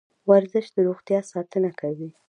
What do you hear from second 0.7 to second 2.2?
د روغتیا ساتنه کوي.